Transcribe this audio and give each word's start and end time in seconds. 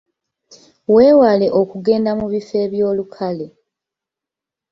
Weewale 0.93 1.47
okugenda 1.59 2.11
mu 2.19 2.25
bifo 2.33 2.55
eby'olukale. 2.65 3.47